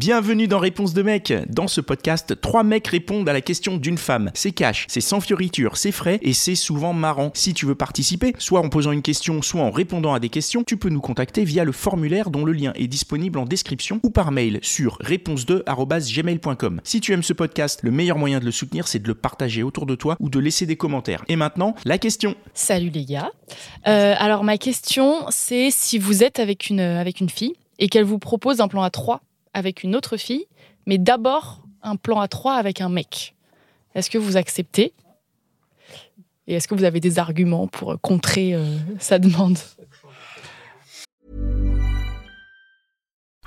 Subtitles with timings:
[0.00, 1.30] Bienvenue dans Réponse de mec.
[1.50, 4.30] Dans ce podcast, trois mecs répondent à la question d'une femme.
[4.32, 7.32] C'est cash, c'est sans fioriture, c'est frais et c'est souvent marrant.
[7.34, 10.64] Si tu veux participer, soit en posant une question, soit en répondant à des questions,
[10.64, 14.08] tu peux nous contacter via le formulaire dont le lien est disponible en description ou
[14.08, 16.80] par mail sur réponse2@gmail.com.
[16.82, 19.62] Si tu aimes ce podcast, le meilleur moyen de le soutenir, c'est de le partager
[19.62, 21.26] autour de toi ou de laisser des commentaires.
[21.28, 22.36] Et maintenant, la question.
[22.54, 23.32] Salut les gars.
[23.86, 28.04] Euh, alors ma question, c'est si vous êtes avec une, avec une fille et qu'elle
[28.04, 29.20] vous propose un plan à trois
[29.52, 30.46] avec une autre fille,
[30.86, 33.34] mais d'abord un plan à trois avec un mec.
[33.94, 34.92] Est-ce que vous acceptez?
[36.46, 39.58] Et est-ce que vous avez des arguments pour contrer euh, sa demande?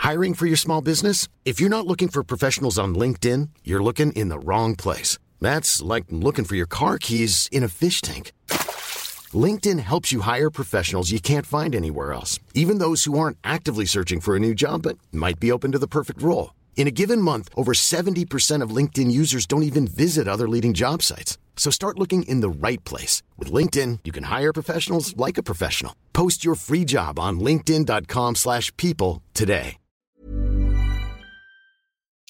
[0.03, 1.27] Hiring for your small business?
[1.45, 5.17] If you're not looking for professionals on LinkedIn, you're looking in the wrong place.
[5.39, 8.31] That's like looking for your car keys in a fish tank.
[9.33, 13.85] LinkedIn helps you hire professionals you can't find anywhere else, even those who aren't actively
[13.85, 16.53] searching for a new job but might be open to the perfect role.
[16.75, 21.01] In a given month, over 70% of LinkedIn users don't even visit other leading job
[21.01, 21.37] sites.
[21.55, 23.23] So start looking in the right place.
[23.37, 25.95] With LinkedIn, you can hire professionals like a professional.
[26.11, 29.77] Post your free job on linkedin.com slash people today.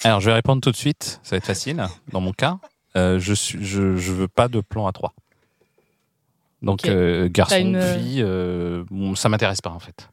[0.05, 1.21] Alors, je vais répondre tout de suite.
[1.23, 1.87] Ça va être facile.
[2.11, 2.59] Dans mon cas,
[2.97, 5.13] euh, je suis, je, je veux pas de plan à trois.
[6.63, 10.09] Donc, euh, garçon, une- fille, euh, bon, ça m'intéresse pas en fait.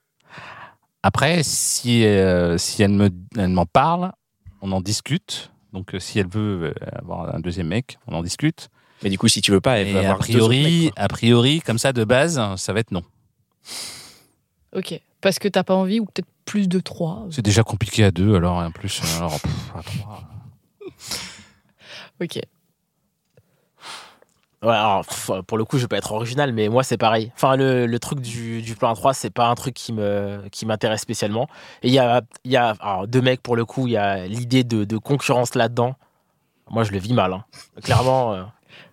[1.03, 4.13] Après, si, euh, si elle me, elle m'en parle,
[4.61, 5.51] on en discute.
[5.73, 8.69] Donc, euh, si elle veut euh, avoir un deuxième mec, on en discute.
[9.03, 10.85] Mais du coup, si tu veux pas, elle Et va a avoir deux autres priori,
[10.87, 13.03] mecs, a priori, comme ça de base, ça va être non.
[14.77, 15.01] Ok.
[15.21, 18.35] Parce que t'as pas envie ou peut-être plus de trois C'est déjà compliqué à deux,
[18.35, 20.23] alors en plus, euh, alors pff, à trois.
[22.21, 22.41] Ok.
[24.63, 27.33] Ouais, alors, pff, pour le coup, je vais pas être original, mais moi, c'est pareil.
[27.35, 30.43] Enfin, le, le truc du, du plan à 3, c'est pas un truc qui me
[30.53, 31.49] qui m'intéresse spécialement.
[31.83, 33.97] Et il y a, il y a alors, deux mecs, pour le coup, il y
[33.97, 35.95] a l'idée de, de concurrence là-dedans.
[36.69, 37.33] Moi, je le vis mal.
[37.33, 37.45] hein.
[37.83, 38.35] Clairement.
[38.35, 38.43] euh,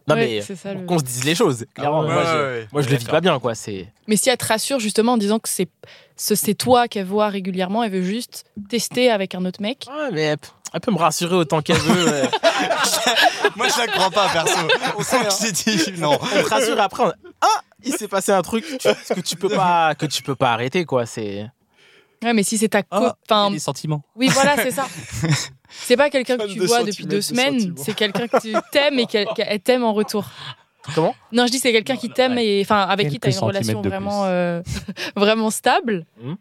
[0.07, 1.65] Non, Ouais, mais c'est ça, le- qu'on se dise les choses.
[1.75, 2.67] Clairement, ouais, moi, ouais, je, ouais.
[2.71, 3.53] moi, je le vis pas bien, quoi.
[3.53, 3.91] C'est.
[4.07, 7.29] Mais si elle te rassure justement en disant que c'est ce c'est toi qu'elle voit
[7.29, 9.85] régulièrement, elle veut juste tester avec un autre mec.
[9.87, 12.23] Ouais, mais elle, peut- elle peut me rassurer autant qu'elle veut.
[13.55, 14.57] Moi, je la crois pas, perso.
[14.99, 16.17] Je t'ai dit, non.
[16.21, 19.49] on te rassure après, on- ah, il s'est passé un truc tu- que tu peux
[19.49, 21.05] pas que tu peux pas arrêter, quoi.
[21.05, 21.47] C'est.
[22.23, 24.01] Ouais, mais si c'est ta Ah, copain, a des sentiments.
[24.15, 24.87] oui voilà c'est ça.
[25.69, 28.53] C'est pas quelqu'un que tu de vois depuis deux de semaines, c'est quelqu'un que tu
[28.71, 30.25] t'aimes et qu'elle qu'elle t'aime en retour.
[30.95, 31.15] Comment?
[31.31, 33.81] Non, je dis c'est quelqu'un qui t'aime et enfin avec qui tu as une relation
[33.81, 34.61] vraiment euh,
[35.15, 36.37] vraiment stable Mhm.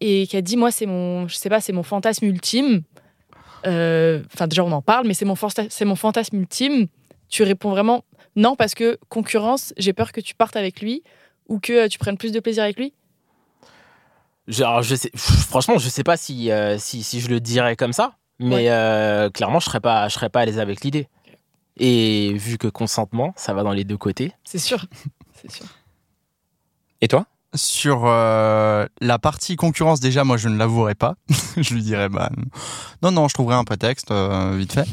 [0.00, 2.82] et qui a dit moi c'est mon je sais pas c'est mon fantasme ultime.
[3.66, 5.34] Euh, Enfin déjà on en parle mais c'est mon
[5.68, 6.86] c'est mon fantasme ultime.
[7.28, 8.04] Tu réponds vraiment
[8.36, 11.02] non parce que concurrence j'ai peur que tu partes avec lui
[11.48, 12.92] ou que euh, tu prennes plus de plaisir avec lui?
[14.46, 17.38] Je, alors, je sais, pff, franchement, je sais pas si, euh, si, si je le
[17.38, 18.70] dirais comme ça, mais Ouais.
[18.70, 21.06] euh, clairement, je serais pas, je serais pas à l'aise avec l'idée.
[21.78, 24.32] Et vu que consentement, ça va dans les deux côtés.
[24.44, 24.84] C'est sûr.
[25.40, 25.66] C'est sûr.
[27.00, 27.26] Et toi?
[27.54, 31.14] Sur euh, la partie concurrence, déjà, moi, je ne l'avouerai pas.
[31.56, 32.30] je lui dirais, bah,
[33.02, 34.86] non, non, je trouverai un prétexte, euh, vite fait.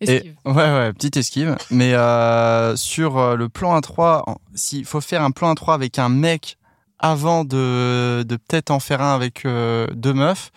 [0.00, 0.36] Esquive.
[0.44, 1.56] Ouais, ouais, petite esquive.
[1.72, 5.98] Mais euh, sur euh, le plan A3, en- s'il faut faire un plan A3 avec
[5.98, 6.56] un mec
[7.00, 10.52] avant de, de peut-être en faire un avec euh, deux meufs,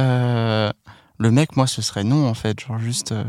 [0.00, 0.70] euh,
[1.18, 2.58] le mec, moi, ce serait non, en fait.
[2.60, 3.12] Genre juste.
[3.12, 3.24] euh,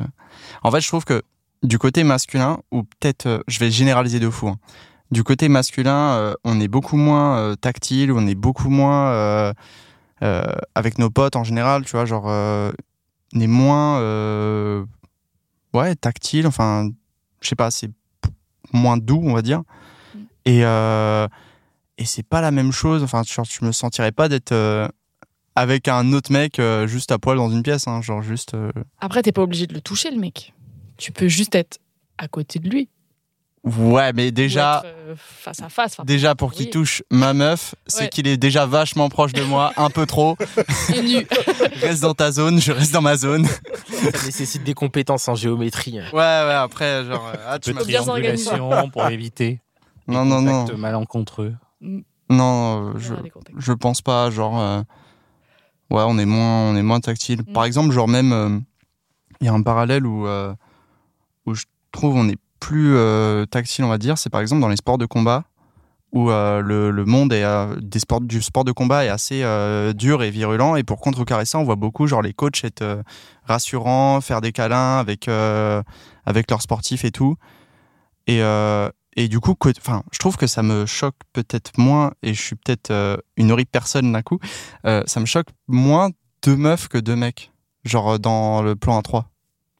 [0.63, 1.21] En fait, je trouve que
[1.65, 4.57] du côté masculin, ou peut-être, euh, je vais généraliser de fou, hein.
[5.11, 9.53] du côté masculin, euh, on est beaucoup moins euh, tactile, on est beaucoup moins.
[10.75, 12.25] avec nos potes en général, tu vois, genre.
[12.25, 13.99] on est moins.
[15.73, 16.89] ouais, tactile, enfin,
[17.41, 17.91] je sais pas, c'est
[18.73, 19.61] moins doux, on va dire.
[20.15, 20.19] Mm.
[20.45, 20.59] Et,
[21.97, 24.53] et c'est pas la même chose, enfin, genre, je me sentirais pas d'être
[25.55, 28.53] avec un autre mec euh, juste à poil dans une pièce, hein, genre juste.
[28.53, 30.53] euh, Après t'es pas obligé de le toucher le mec.
[30.97, 31.79] Tu peux juste être
[32.17, 32.89] à côté de lui.
[33.63, 34.83] Ouais, mais déjà.
[34.85, 35.93] être, euh, face à face.
[35.93, 36.71] Enfin, Déjà, pour qu'il Oui.
[36.71, 38.09] touche ma meuf, c'est Ouais.
[38.09, 40.37] qu'il est déjà vachement proche de moi, un peu trop.
[41.03, 41.25] nus.
[41.81, 43.47] Reste dans ta zone, je reste dans ma zone.
[43.47, 45.93] Ça nécessite des compétences en géométrie.
[45.99, 49.61] Ouais, ouais, après, genre, euh, ah, tu triangulation pour éviter
[50.07, 50.67] Non, non, non.
[50.77, 51.55] malencontreux.
[52.29, 53.57] Non, euh, je, contacts.
[53.57, 54.59] Je pense pas, genre.
[54.59, 54.81] euh,
[55.89, 57.41] ouais, on est moins, on est moins tactile.
[57.47, 57.53] Mm.
[57.53, 58.59] Par exemple, genre même, euh,
[59.41, 60.53] il y a un parallèle où, euh,
[61.95, 64.17] trouve on est plus euh, tactile, on va dire.
[64.17, 65.43] C'est par exemple dans les sports de combat
[66.11, 69.43] où euh, le, le monde est, euh, des sports, du sport de combat est assez
[69.95, 70.75] dur et virulent.
[70.75, 73.03] Et pour contrecarrer ça, on voit beaucoup genre les coachs être
[73.43, 75.27] rassurants, faire des câlins avec,
[76.25, 77.35] avec leurs sportifs et tout.
[78.27, 78.41] Et,
[79.17, 82.55] et du coup, enfin, je trouve que ça me choque peut-être moins, et je suis
[82.55, 84.39] peut-être une horrible personne d'un coup,
[84.83, 86.09] ça me choque moins
[86.43, 87.51] deux meufs que deux mecs.
[87.83, 89.25] genre dans le plan A3.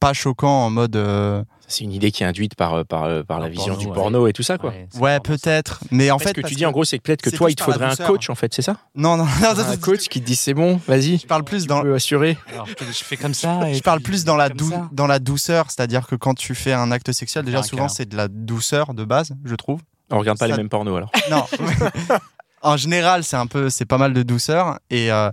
[0.06, 0.96] Pas choquant en mode.
[0.96, 3.80] euh, C'est une idée qui est induite par, euh, par, euh, par la vision porno,
[3.82, 3.94] du ouais.
[3.94, 4.72] porno et tout ça, quoi.
[5.00, 5.80] Ouais, peut-être.
[5.90, 7.56] Mais en fait, ce que tu dis, en gros, c'est que peut-être que toi, il
[7.56, 10.22] te faudrait un coach, en fait, c'est ça Non, non, non, non, Un coach qui
[10.22, 11.82] te dit c'est bon, vas-y, Je parle plus tu dans.
[11.82, 12.38] peux assurer.
[12.54, 13.68] Alors, je fais comme ça.
[13.68, 14.88] et Je parle plus dans la, dou- ça.
[14.92, 18.08] dans la douceur, c'est-à-dire que quand tu fais un acte sexuel, déjà un souvent c'est
[18.08, 19.82] de la douceur de base, je trouve.
[20.12, 21.12] On regarde pas Ça- les mêmes pornos alors.
[21.32, 21.46] Non.
[22.62, 25.32] en général, c'est un peu, c'est pas mal de douceur et euh,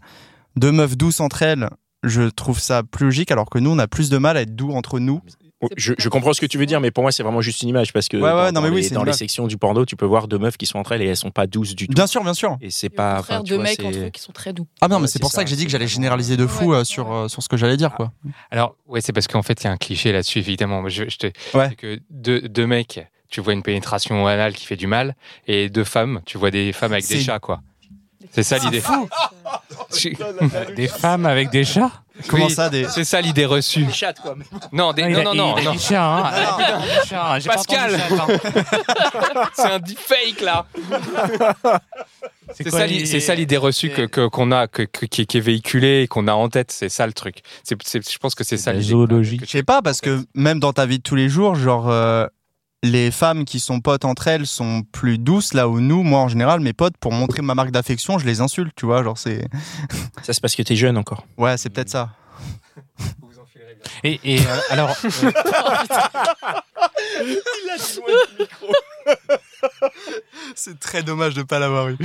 [0.57, 1.69] deux meufs douces entre elles,
[2.03, 4.55] je trouve ça plus logique, alors que nous, on a plus de mal à être
[4.57, 5.21] doux entre nous.
[5.65, 7.63] Oh, Je, je comprends ce que tu veux dire, mais pour moi, c'est vraiment juste
[7.63, 9.13] une image parce que Ouais, ouais, dans, non, mais dans oui, les, c'est dans les
[9.13, 11.31] sections du porno, tu peux voir deux meufs qui sont entre elles et elles sont
[11.31, 11.95] pas douces du tout.
[11.95, 12.57] Bien sûr, bien sûr.
[12.61, 13.19] Et c'est au pas.
[13.19, 14.67] contraire, tu deux vois, mecs entre eux qui sont très doux.
[14.81, 16.49] Ah non, mais c'est c'est pour ça, ça, que j'ai dit que j'allais généraliser de
[16.49, 17.15] fou Ouais, euh, sur, ouais.
[17.17, 18.11] euh, sur ce que j'allais dire, quoi.
[18.51, 20.89] Alors, ouais, c'est parce qu'en fait, il y a un cliché là-dessus, évidemment.
[20.89, 23.01] Je, je te, que deux, deux mecs,
[23.31, 25.15] tu vois une pénétration anale qui fait du mal,
[25.47, 27.61] et deux femmes, tu vois des femmes avec des chats, quoi.
[28.31, 28.83] C'est ça l'idée.
[29.91, 30.17] C'est
[30.77, 31.91] Des femmes avec des chats
[32.29, 32.87] Comment Oui, ça, des.
[32.89, 33.87] C'est ça l'idée reçue.
[33.91, 34.37] Chatte, quoi.
[34.71, 35.73] Non, des, il non, a- non, il non, a non.
[35.73, 36.23] dit chat, hein.
[36.27, 37.39] Ah, Il a dit chat, hein.
[37.39, 38.01] J'ai pas Pascal.
[38.11, 39.51] entendu chat.
[39.55, 40.67] C'est un deepfake là.
[42.55, 45.07] C'est quoi ça, les- l'i- c'est ça l'idée reçue que que- qu'on a, que, que-
[45.07, 46.71] qui, qui est véhiculée et qu'on a en tête.
[46.71, 47.39] C'est ça le truc.
[47.65, 48.91] C'est, c'est- je pense que c'est ça la l'idée.
[48.91, 49.41] zoologie.
[49.43, 52.27] Je sais pas, parce que même dans ta vie de tous les jours, genre, euh,
[52.83, 56.29] les femmes qui sont potes entre elles sont plus douces, là où nous, moi en
[56.29, 59.47] général, mes potes, pour montrer ma marque d'affection, je les insulte, tu vois, genre c'est.
[60.23, 61.25] Ça, c'est parce que t'es jeune encore.
[61.39, 62.11] Ouais, c'est peut-être ça.
[64.05, 65.31] Et, et, euh, alors, euh,
[70.55, 71.97] C'est très dommage de pas l'avoir eu.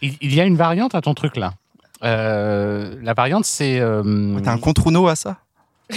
[0.00, 1.54] il, il y a une variante à ton truc là.
[2.02, 3.78] Euh, la variante, c'est.
[3.78, 5.38] euh, T'as un contre Uno à ça?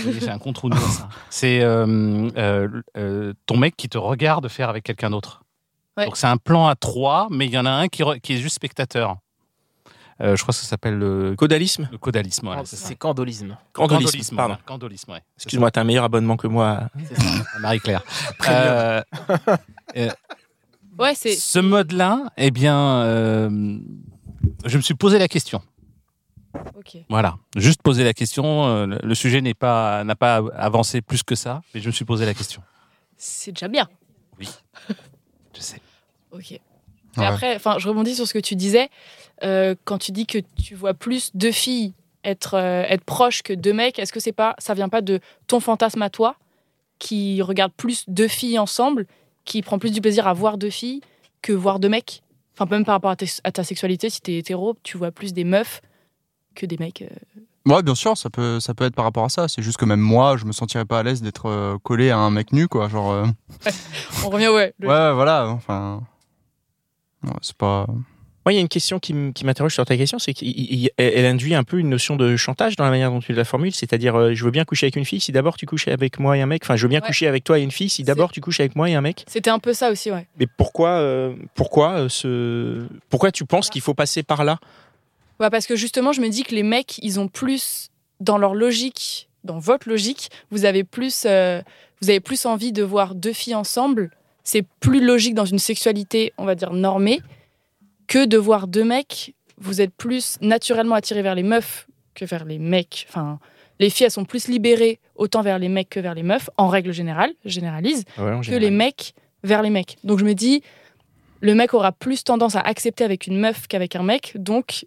[0.05, 1.09] Oui, j'ai un contre nous à ça.
[1.29, 5.41] C'est euh, euh, euh, ton mec qui te regarde faire avec quelqu'un d'autre.
[5.97, 6.05] Ouais.
[6.05, 8.33] Donc c'est un plan à trois, mais il y en a un qui, re- qui
[8.33, 9.15] est juste spectateur.
[10.21, 12.49] Euh, je crois que ça s'appelle le, Caudalisme le caudalisme.
[12.65, 12.75] c'est.
[12.77, 13.57] C'est candolisme.
[13.73, 14.57] Candolisme, pardon.
[14.65, 15.21] Candolisme, ouais.
[15.37, 16.89] Excuse-moi, t'as un meilleur abonnement que moi.
[17.09, 17.21] C'est ça.
[17.21, 18.01] ça, Marie-Claire.
[19.97, 20.09] Euh,
[20.97, 21.33] Ouais, c'est.
[21.35, 23.49] ce mode-là, eh bien, euh,
[24.65, 25.61] je me suis posé la question.
[27.09, 28.65] Voilà, juste poser la question.
[28.67, 32.05] euh, le- sujet n'est pas n'a pas avancé plus que ça, mais je me suis
[32.05, 32.61] posé la question.
[33.17, 33.87] C'est déjà bien.
[34.39, 35.79] Je sais.
[36.31, 36.51] Ok.
[36.51, 36.61] Et
[37.17, 37.25] Ouais.
[37.25, 38.89] après, enfin, je rebondis sur ce que tu disais.
[39.43, 41.93] Euh, quand tu dis que tu vois plus deux filles
[42.25, 45.19] être, euh, être proches que deux mecs, est-ce que c'est pas, ça vient pas de
[45.47, 46.35] ton fantasme à toi
[46.99, 49.05] qui regarde plus deux filles ensemble,
[49.45, 51.01] qui prend plus du plaisir à voir deux filles
[51.41, 52.21] que voir deux mecs?
[52.53, 53.15] Enfin, même par rapport à,
[53.45, 55.81] à ta sexualité, si t'es hétéro, tu vois plus des meufs
[56.55, 57.03] que des mecs.
[57.03, 57.71] euh.
[57.71, 59.47] Ouais, bien sûr, ça peut, ça peut être par rapport à ça.
[59.47, 62.17] C'est juste que même moi, je me sentirais pas à l'aise d'être euh, collé à
[62.17, 62.87] un mec nu, quoi.
[62.89, 63.11] Genre.
[63.11, 63.25] euh,
[64.25, 64.73] On revient, ouais.
[64.79, 65.47] le- Ouais, voilà.
[65.49, 66.01] Enfin.
[67.23, 67.85] ouais, c'est pas.
[68.45, 69.11] Moi, il y a une question qui
[69.43, 72.91] m'interroge sur ta question, c'est qu'elle induit un peu une notion de chantage dans la
[72.91, 75.31] manière dont tu la formules, c'est-à-dire euh, je veux bien coucher avec une fille si
[75.31, 77.07] d'abord tu couches avec moi et un mec, enfin je veux bien Ouais.
[77.07, 79.25] coucher avec toi et une fille si d'abord tu couches avec moi et un mec.
[79.27, 80.27] C'était un peu ça aussi, ouais.
[80.39, 84.59] Mais pourquoi, euh, pourquoi euh, ce, pourquoi tu penses qu'il faut passer par là?
[85.39, 87.89] Ouais, parce que justement, je me dis que les mecs, ils ont plus,
[88.19, 91.61] dans leur logique, dans votre logique, vous avez plus, euh,
[92.01, 94.11] vous avez plus envie de voir deux filles ensemble.
[94.43, 97.21] C'est plus logique dans une sexualité, on va dire, normée,
[98.07, 99.35] que de voir deux mecs.
[99.57, 103.05] Vous êtes plus naturellement attiré vers les meufs que vers les mecs.
[103.09, 103.39] Enfin,
[103.79, 106.67] les filles, elles sont plus libérées autant vers les mecs que vers les meufs, en
[106.67, 109.97] règle générale, je généralise que les mecs vers les mecs.
[110.03, 110.61] Donc je me dis,
[111.41, 114.85] le mec aura plus tendance à accepter avec une meuf qu'avec un mec, donc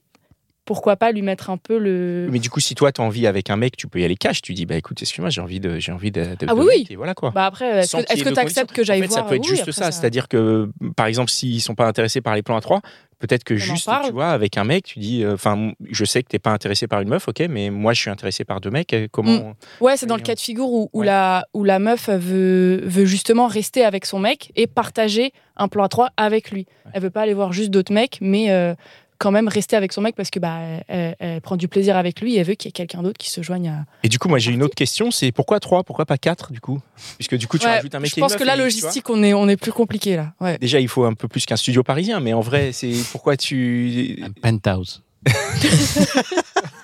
[0.68, 2.28] pourquoi pas lui mettre un peu le...
[2.30, 4.16] Mais du coup, si toi tu as envie avec un mec, tu peux y aller
[4.16, 4.42] cash.
[4.42, 6.86] Tu dis bah écoute, excuse-moi, j'ai envie de, j'ai envie de, de- Ah oui, oui.
[6.90, 7.30] Et voilà quoi.
[7.30, 9.56] Bah après, est-ce que tu acceptes que j'aille En fait, voir ça peut être Oui,
[9.56, 12.82] juste ça, c'est-à-dire que par exemple, s'ils sont pas intéressés par les plans à trois,
[13.18, 16.22] peut-être que en juste, tu vois, avec un mec, tu dis, euh, enfin, je sais
[16.22, 18.70] que t'es pas intéressé par une meuf, ok, mais moi je suis intéressé par deux
[18.70, 18.92] mecs.
[18.92, 21.06] euh, Comment Ouais, c'est dans le cas de figure où, où Ouais.
[21.06, 25.84] la, où la meuf veut, veut justement rester avec son mec et partager un plan
[25.84, 26.66] à trois avec lui.
[26.92, 28.74] Elle veut pas aller voir juste d'autres mecs, mais euh,
[29.18, 30.58] quand même rester avec son mec parce que bah,
[30.88, 33.18] elle, elle prend du plaisir avec lui et elle veut qu'il y ait quelqu'un d'autre
[33.18, 33.84] qui se joigne à...
[34.02, 36.60] Et du coup, moi j'ai une autre question, c'est pourquoi trois, pourquoi pas quatre du
[36.60, 36.80] coup?
[37.16, 39.10] Puisque du coup, tu Ouais, rajoutes un mec je et une pense que vois, logistique,
[39.10, 40.32] on est, on est plus compliqué là.
[40.40, 40.58] Ouais.
[40.58, 44.22] Déjà, il faut un peu plus qu'un studio parisien, mais en vrai, c'est pourquoi tu.
[44.22, 45.02] Un penthouse.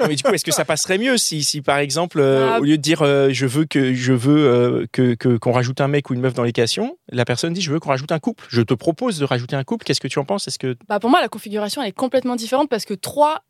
[0.08, 2.60] Mais du coup, est-ce que ça passerait mieux si, si par exemple, euh, Ah.
[2.60, 5.80] au lieu de dire euh, je veux que je veux euh, que que- qu'on rajoute
[5.80, 8.18] un mec ou une meuf dans l'équation, la personne dit je veux qu'on rajoute un
[8.18, 8.44] couple.
[8.48, 9.84] Je te propose de rajouter un couple.
[9.84, 10.46] Qu'est-ce que tu en penses?
[10.48, 13.42] Est-ce que Bah pour moi, la configuration, elle est complètement différente parce que 3,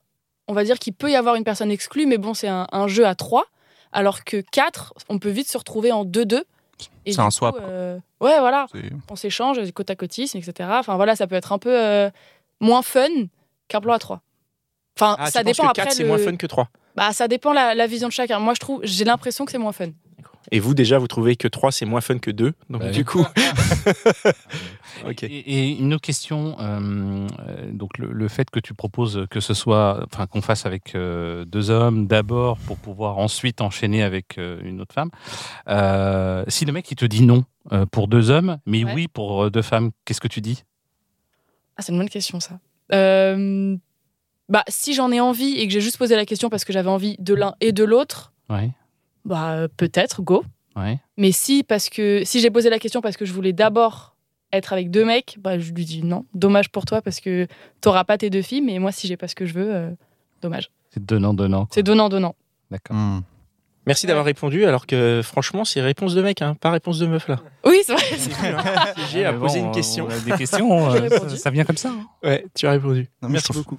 [0.48, 2.86] on va dire qu'il peut y avoir une personne exclue, mais bon, c'est un, un
[2.88, 3.44] jeu à 3.
[3.92, 6.42] Alors que 4, on peut vite se retrouver en 2-2.
[7.06, 8.66] Et C'est un coup, swap, euh, ouais, voilà.
[8.72, 10.68] c'est- On s'échange, côte à côtisme, etc.
[10.72, 12.10] Enfin voilà, ça peut être un peu euh,
[12.60, 13.06] moins fun
[13.68, 14.20] qu'un plan à 3.
[14.98, 15.82] Enfin, ah, ça tu dépend que après.
[15.84, 18.38] 4 c'est le- moins fun que 3 Bah, ça dépend la, la vision de chacun.
[18.38, 19.88] Moi, je trouve, j'ai l'impression que c'est moins fun.
[20.52, 22.52] Et vous, déjà, vous trouvez que 3, c'est moins fun que 2.
[22.70, 22.90] Donc, Ouais.
[22.90, 23.24] du coup.
[25.06, 25.22] ok.
[25.24, 27.26] Et, et une autre question, euh,
[27.72, 31.44] donc le, le fait que tu proposes que ce soit, enfin qu'on fasse avec euh,
[31.44, 35.10] deux hommes d'abord pour pouvoir ensuite enchaîner avec euh, une autre femme.
[35.68, 38.92] euh, si le mec il te dit non euh, pour deux hommes, mais Ouais.
[38.94, 40.62] oui pour euh, deux femmes, qu'est-ce que tu dis?
[41.76, 42.58] Ah, c'est une bonne question, ça.
[44.48, 46.90] Bah, si j'en ai envie et que j'ai juste posé la question parce que j'avais
[46.90, 48.70] envie de l'un et de l'autre, Ouais,
[49.24, 50.44] bah, peut-être, go.
[50.76, 50.98] ouais.
[51.16, 54.14] Mais si, parce que, si j'ai posé la question parce que je voulais d'abord
[54.52, 56.26] être avec deux mecs, bah, je lui dis non.
[56.34, 57.46] Dommage pour toi parce que
[57.80, 59.90] t'auras pas tes deux filles, mais moi, si j'ai pas ce que je veux, euh,
[60.42, 60.70] dommage.
[60.90, 61.66] C'est donnant donnant.
[61.72, 62.34] C'est donnant-donnant.
[62.70, 62.96] D'accord.
[62.96, 63.20] Hmm.
[63.86, 67.28] Merci d'avoir répondu, alors que franchement, c'est réponse de mec, hein, pas réponse de meuf
[67.28, 67.40] là.
[67.66, 68.04] Oui, c'est vrai.
[69.10, 70.06] J'ai à Mais poser une question.
[70.06, 71.90] on a des questions, euh, ça, ça vient comme ça.
[71.90, 72.06] hein.
[72.22, 73.10] Ouais, tu as répondu.
[73.22, 73.78] Non, Merci beaucoup.